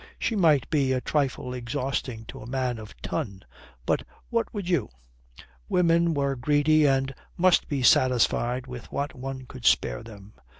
[0.17, 3.43] She might be a trifle exhausting to a man of ton.
[3.85, 4.89] But what would you?
[5.69, 10.33] Women were greedy and must be satisfied with what one could spare them.